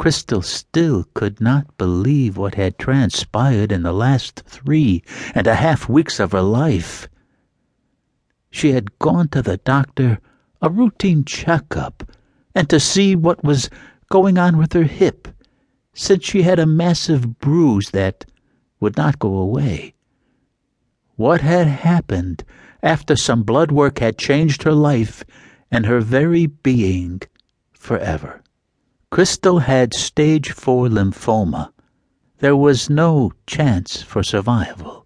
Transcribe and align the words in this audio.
Crystal 0.00 0.40
still 0.40 1.04
could 1.12 1.42
not 1.42 1.76
believe 1.76 2.38
what 2.38 2.54
had 2.54 2.78
transpired 2.78 3.70
in 3.70 3.82
the 3.82 3.92
last 3.92 4.40
three 4.46 5.04
and 5.34 5.46
a 5.46 5.56
half 5.56 5.90
weeks 5.90 6.18
of 6.18 6.32
her 6.32 6.40
life. 6.40 7.06
She 8.50 8.72
had 8.72 8.98
gone 8.98 9.28
to 9.28 9.42
the 9.42 9.58
doctor, 9.58 10.18
a 10.62 10.70
routine 10.70 11.26
checkup, 11.26 12.10
and 12.54 12.66
to 12.70 12.80
see 12.80 13.14
what 13.14 13.44
was 13.44 13.68
going 14.10 14.38
on 14.38 14.56
with 14.56 14.72
her 14.72 14.84
hip, 14.84 15.28
since 15.92 16.24
she 16.24 16.44
had 16.44 16.58
a 16.58 16.64
massive 16.64 17.38
bruise 17.38 17.90
that 17.90 18.24
would 18.80 18.96
not 18.96 19.18
go 19.18 19.36
away. 19.36 19.92
What 21.16 21.42
had 21.42 21.66
happened 21.66 22.42
after 22.82 23.16
some 23.16 23.42
blood 23.42 23.70
work 23.70 23.98
had 23.98 24.16
changed 24.16 24.62
her 24.62 24.72
life 24.72 25.24
and 25.70 25.84
her 25.84 26.00
very 26.00 26.46
being 26.46 27.20
forever? 27.74 28.42
Crystal 29.10 29.58
had 29.58 29.92
stage 29.92 30.52
4 30.52 30.86
lymphoma. 30.86 31.72
There 32.38 32.54
was 32.54 32.88
no 32.88 33.32
chance 33.44 34.00
for 34.02 34.22
survival. 34.22 35.04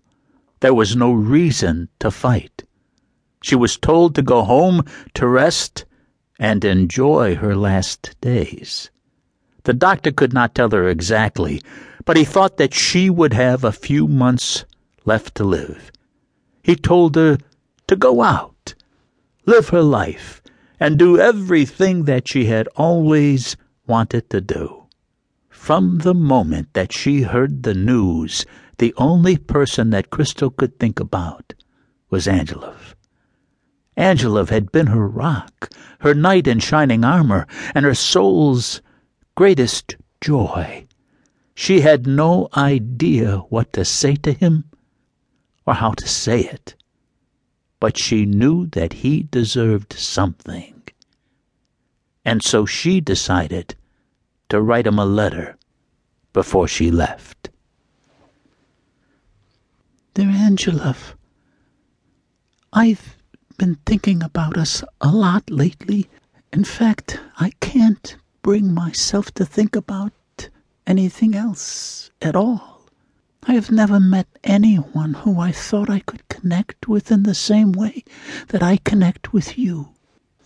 There 0.61 0.75
was 0.75 0.95
no 0.95 1.11
reason 1.11 1.89
to 2.01 2.11
fight. 2.11 2.65
She 3.43 3.55
was 3.55 3.79
told 3.79 4.15
to 4.15 4.23
go 4.23 4.43
home 4.43 4.83
to 5.15 5.27
rest 5.27 5.87
and 6.39 6.63
enjoy 6.67 7.37
her 7.37 7.57
last 7.57 8.15
days. 8.21 8.91
The 9.63 9.73
doctor 9.73 10.13
could 10.13 10.35
not 10.35 10.55
tell 10.55 10.71
her 10.73 10.87
exactly, 10.87 11.63
but 12.05 12.19
he 12.19 12.25
thought 12.25 12.59
that 12.59 12.75
she 12.75 13.09
would 13.09 13.33
have 13.33 13.65
a 13.65 13.73
few 13.73 14.07
months 14.07 14.67
left 15.07 15.35
to 15.37 15.45
live. 15.45 15.91
He 16.63 16.77
told 16.77 17.17
her 17.17 17.39
to 17.87 17.97
go 17.97 18.21
out, 18.21 18.75
live 19.47 19.71
her 19.71 19.83
life, 19.83 20.43
and 20.79 20.99
do 20.99 21.19
everything 21.19 22.05
that 22.05 22.29
she 22.29 22.45
had 22.45 22.69
always 22.77 23.57
wanted 23.87 24.31
to 24.31 24.41
do. 24.41 24.87
From 25.49 25.99
the 25.99 26.15
moment 26.15 26.75
that 26.75 26.93
she 26.93 27.23
heard 27.23 27.63
the 27.63 27.75
news, 27.75 28.45
the 28.79 28.93
only 28.97 29.37
person 29.37 29.91
that 29.91 30.11
Crystal 30.11 30.51
could 30.51 30.79
think 30.79 31.01
about 31.01 31.55
was 32.11 32.27
Angelov. 32.27 32.95
Angelov 33.97 34.51
had 34.51 34.73
been 34.73 34.89
her 34.89 35.07
rock, 35.07 35.71
her 36.01 36.15
knight 36.15 36.47
in 36.47 36.59
shining 36.59 37.05
armor, 37.05 37.47
and 37.75 37.85
her 37.85 37.95
soul's 37.95 38.83
greatest 39.37 39.97
joy. 40.21 40.87
She 41.55 41.81
had 41.81 42.07
no 42.07 42.49
idea 42.57 43.39
what 43.49 43.73
to 43.75 43.85
say 43.85 44.17
to 44.17 44.33
him 44.33 44.65
or 45.67 45.75
how 45.75 45.93
to 45.93 46.09
say 46.09 46.41
it, 46.41 46.75
but 47.79 47.97
she 47.97 48.27
knew 48.27 48.67
that 48.67 48.93
he 48.93 49.23
deserved 49.31 49.93
something. 49.93 50.83
And 52.25 52.43
so 52.43 52.67
she 52.67 53.01
decided 53.01 53.77
to 54.55 54.63
write 54.63 54.87
him 54.87 55.01
a 55.01 55.05
letter 55.05 55.57
before 56.33 56.69
she 56.69 56.89
left. 56.89 57.51
Dear 60.15 60.27
Angelov, 60.27 61.15
I've 62.73 63.17
been 63.59 63.79
thinking 63.85 64.23
about 64.23 64.57
us 64.57 64.85
a 65.01 65.11
lot 65.11 65.51
lately. 65.51 66.09
In 66.53 66.63
fact, 66.63 67.19
I 67.41 67.51
can't 67.59 68.17
bring 68.43 68.73
myself 68.73 69.33
to 69.35 69.45
think 69.45 69.75
about 69.75 70.13
anything 70.87 71.35
else 71.35 72.13
at 72.23 72.37
all. 72.37 72.83
I 73.43 73.55
have 73.55 73.73
never 73.73 73.99
met 73.99 74.29
anyone 74.45 75.15
who 75.15 75.41
I 75.41 75.51
thought 75.51 75.91
I 75.91 75.99
could 75.99 76.29
connect 76.29 76.87
with 76.87 77.11
in 77.11 77.25
the 77.25 77.35
same 77.35 77.73
way 77.73 78.05
that 78.49 78.63
I 78.63 78.77
connect 78.77 79.33
with 79.33 79.59
you. 79.59 79.89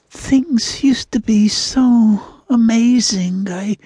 Things 0.08 0.82
used 0.82 1.12
to 1.12 1.20
be 1.20 1.48
so 1.48 2.37
amazing. 2.48 3.48
I 3.48 3.76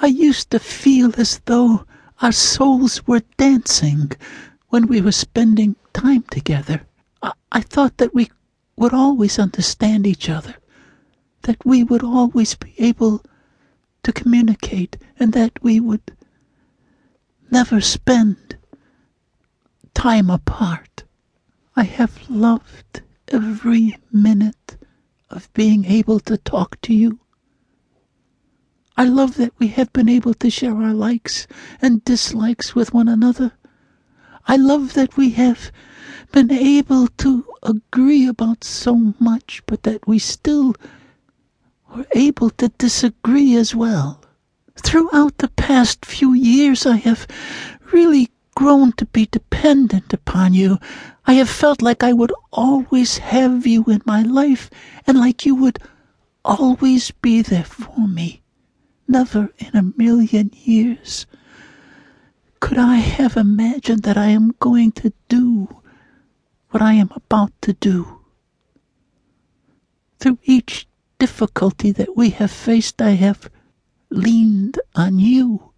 I 0.00 0.06
used 0.06 0.50
to 0.50 0.58
feel 0.58 1.12
as 1.18 1.40
though 1.44 1.84
our 2.20 2.32
souls 2.32 3.06
were 3.06 3.22
dancing 3.36 4.12
when 4.68 4.86
we 4.86 5.00
were 5.00 5.12
spending 5.12 5.76
time 5.92 6.22
together. 6.30 6.86
I, 7.22 7.32
I 7.52 7.60
thought 7.60 7.98
that 7.98 8.14
we 8.14 8.30
would 8.76 8.92
always 8.92 9.38
understand 9.38 10.06
each 10.06 10.28
other, 10.28 10.56
that 11.42 11.64
we 11.64 11.84
would 11.84 12.02
always 12.02 12.54
be 12.54 12.74
able 12.78 13.22
to 14.02 14.12
communicate 14.12 14.96
and 15.18 15.32
that 15.32 15.52
we 15.62 15.80
would 15.80 16.16
never 17.50 17.80
spend 17.80 18.56
time 19.94 20.28
apart. 20.28 21.04
I 21.76 21.84
have 21.84 22.28
loved 22.28 23.02
every 23.28 23.96
minute 24.12 24.76
of 25.30 25.52
being 25.54 25.84
able 25.84 26.20
to 26.20 26.36
talk 26.36 26.80
to 26.82 26.94
you. 26.94 27.18
I 28.96 29.04
love 29.04 29.36
that 29.38 29.52
we 29.58 29.68
have 29.68 29.92
been 29.92 30.08
able 30.08 30.34
to 30.34 30.50
share 30.50 30.76
our 30.76 30.94
likes 30.94 31.48
and 31.82 32.04
dislikes 32.04 32.76
with 32.76 32.94
one 32.94 33.08
another. 33.08 33.52
I 34.46 34.56
love 34.56 34.94
that 34.94 35.16
we 35.16 35.30
have 35.30 35.72
been 36.30 36.52
able 36.52 37.08
to 37.08 37.44
agree 37.64 38.28
about 38.28 38.62
so 38.62 39.14
much, 39.18 39.62
but 39.66 39.82
that 39.82 40.06
we 40.06 40.20
still 40.20 40.76
were 41.94 42.06
able 42.14 42.50
to 42.50 42.68
disagree 42.68 43.56
as 43.56 43.74
well. 43.74 44.20
Throughout 44.76 45.38
the 45.38 45.48
past 45.48 46.06
few 46.06 46.32
years, 46.32 46.86
I 46.86 46.96
have 46.96 47.26
really 47.92 48.30
grown 48.54 48.92
to 48.92 49.06
be 49.06 49.26
dependent 49.26 50.12
upon 50.12 50.54
you. 50.54 50.78
I 51.26 51.32
have 51.34 51.48
felt 51.48 51.82
like 51.82 52.04
I 52.04 52.12
would 52.12 52.32
always 52.52 53.18
have 53.18 53.66
you 53.66 53.82
in 53.86 54.02
my 54.04 54.22
life, 54.22 54.70
and 55.04 55.18
like 55.18 55.44
you 55.44 55.56
would 55.56 55.80
always 56.44 57.10
be 57.10 57.42
there 57.42 57.64
for 57.64 58.06
me. 58.06 58.43
Never 59.06 59.50
in 59.58 59.76
a 59.76 59.92
million 59.96 60.50
years 60.54 61.26
could 62.60 62.78
I 62.78 62.96
have 62.96 63.36
imagined 63.36 64.04
that 64.04 64.16
I 64.16 64.28
am 64.28 64.54
going 64.58 64.92
to 64.92 65.12
do 65.28 65.68
what 66.70 66.82
I 66.82 66.94
am 66.94 67.10
about 67.14 67.52
to 67.62 67.74
do. 67.74 68.20
Through 70.18 70.38
each 70.44 70.88
difficulty 71.18 71.92
that 71.92 72.16
we 72.16 72.30
have 72.30 72.50
faced, 72.50 73.02
I 73.02 73.10
have 73.10 73.50
leaned 74.10 74.80
on 74.94 75.18
you. 75.18 75.72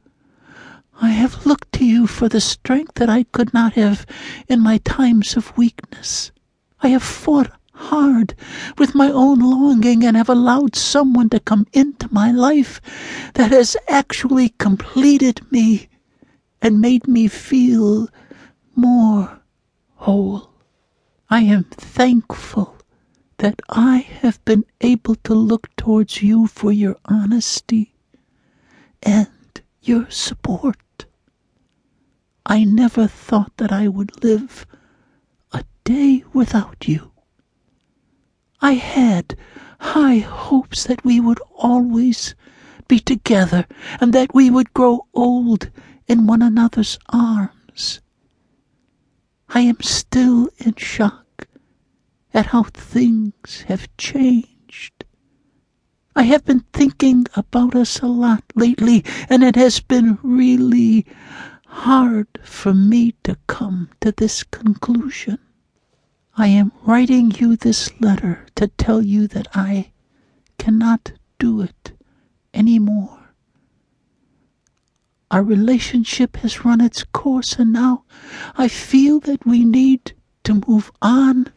I 1.03 1.08
have 1.10 1.44
looked 1.44 1.72
to 1.72 1.84
you 1.84 2.06
for 2.06 2.28
the 2.28 2.41
strength 2.41 2.94
that 2.94 3.10
I 3.10 3.25
could 3.25 3.53
not 3.53 3.72
have 3.72 4.06
in 4.48 4.60
my 4.60 4.78
times 4.78 5.37
of 5.37 5.56
weakness. 5.58 6.31
I 6.81 6.88
have 6.88 7.03
fought 7.03 7.50
hard 7.76 8.34
with 8.78 8.94
my 8.94 9.10
own 9.10 9.38
longing 9.38 10.03
and 10.04 10.16
have 10.16 10.28
allowed 10.28 10.75
someone 10.75 11.28
to 11.31 11.41
come 11.41 11.66
into 11.72 12.09
my 12.10 12.32
life 12.32 12.81
that 13.34 13.53
has 13.53 13.76
actually 13.88 14.48
completed 14.59 15.41
me 15.53 15.88
and 16.60 16.81
made 16.81 17.06
me 17.06 17.28
feel 17.28 18.09
more 18.75 19.41
whole. 19.97 20.50
I 21.31 21.41
am 21.42 21.64
thankful 21.64 22.76
that 23.38 23.60
I 23.69 23.98
have 23.98 24.43
been 24.44 24.64
able 24.81 25.16
to 25.16 25.34
look 25.34 25.75
towards 25.76 26.22
you 26.22 26.47
for 26.47 26.72
your 26.72 26.97
honesty 27.04 27.94
and 29.03 29.28
your 29.82 30.08
support. 30.10 31.04
I 32.47 32.64
never 32.64 33.06
thought 33.06 33.56
that 33.58 33.72
I 33.72 33.88
would 33.88 34.25
live 34.25 34.66
a 35.53 35.64
day 35.84 36.25
without 36.32 36.88
you. 36.88 37.12
I 38.61 38.72
had 38.72 39.37
high 39.78 40.19
hopes 40.19 40.84
that 40.84 41.05
we 41.05 41.21
would 41.21 41.41
always 41.55 42.34
be 42.89 42.99
together 42.99 43.67
and 44.00 44.12
that 44.12 44.34
we 44.34 44.50
would 44.50 44.72
grow 44.72 45.06
old 45.12 45.71
in 46.06 46.27
one 46.27 46.43
another's 46.43 46.99
arms. 47.09 48.00
I 49.49 49.61
am 49.61 49.81
still 49.81 50.49
in 50.59 50.75
shock 50.77 51.49
at 52.33 52.47
how 52.47 52.65
things 52.65 53.65
have 53.69 53.94
changed. 53.97 55.05
I 56.15 56.23
have 56.23 56.44
been 56.44 56.65
thinking 56.73 57.27
about 57.34 57.75
us 57.75 58.00
a 58.00 58.06
lot 58.06 58.43
lately, 58.55 59.05
and 59.28 59.43
it 59.44 59.56
has 59.56 59.81
been 59.81 60.19
really 60.23 61.05
hard 61.67 62.26
for 62.43 62.73
me 62.73 63.14
to 63.25 63.37
come 63.47 63.91
to 64.00 64.12
this 64.12 64.43
conclusion. 64.43 65.38
I 66.38 66.49
am 66.49 66.71
writing 66.85 67.31
you 67.31 67.56
this 67.56 67.91
letter 67.99 68.44
to 68.56 68.69
tell 68.69 69.00
you 69.00 69.27
that 69.29 69.49
I 69.55 69.93
cannot 70.59 71.12
do 71.38 71.62
it 71.62 71.93
any 72.53 72.79
more. 72.79 73.31
Our 75.31 75.43
relationship 75.43 76.37
has 76.38 76.62
run 76.62 76.83
its 76.83 77.05
course, 77.05 77.55
and 77.55 77.73
now 77.73 78.05
I 78.55 78.69
feel 78.69 79.19
that 79.21 79.47
we 79.47 79.65
need 79.65 80.12
to 80.44 80.62
move 80.69 80.93
on 81.00 81.53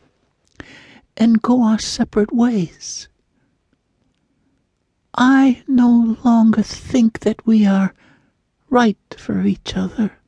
and 1.17 1.41
go 1.41 1.61
our 1.63 1.77
separate 1.77 2.33
ways. 2.33 3.09
I 5.13 5.61
no 5.67 6.15
longer 6.23 6.63
think 6.63 7.19
that 7.19 7.45
we 7.45 7.65
are 7.65 7.93
right 8.69 8.97
for 9.17 9.41
each 9.41 9.75
other. 9.75 10.18